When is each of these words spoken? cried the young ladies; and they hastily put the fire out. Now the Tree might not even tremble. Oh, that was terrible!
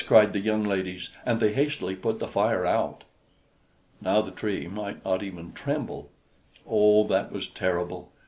cried 0.07 0.33
the 0.33 0.39
young 0.39 0.63
ladies; 0.63 1.11
and 1.27 1.39
they 1.39 1.53
hastily 1.53 1.95
put 1.95 2.17
the 2.17 2.27
fire 2.27 2.65
out. 2.65 3.03
Now 4.01 4.23
the 4.23 4.31
Tree 4.31 4.67
might 4.67 5.05
not 5.05 5.21
even 5.21 5.53
tremble. 5.53 6.09
Oh, 6.67 7.05
that 7.05 7.31
was 7.31 7.45
terrible! 7.47 8.11